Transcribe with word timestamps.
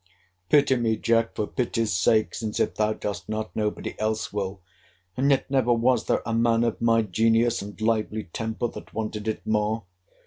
Pity 0.49 0.77
me, 0.77 0.97
Jack, 0.97 1.35
for 1.35 1.45
pity's 1.45 1.93
sake; 1.93 2.33
since, 2.33 2.59
if 2.59 2.73
thou 2.73 2.93
dost 2.93 3.29
not, 3.29 3.55
nobody 3.55 3.93
else 3.99 4.33
will: 4.33 4.59
and 5.15 5.29
yet 5.29 5.47
never 5.51 5.71
was 5.73 6.07
there 6.07 6.23
a 6.25 6.33
man 6.33 6.63
of 6.63 6.81
my 6.81 7.03
genius 7.03 7.61
and 7.61 7.79
lively 7.79 8.23
temper 8.23 8.67
that 8.69 8.95
wanted 8.95 9.27
it 9.27 9.45
more. 9.45 9.83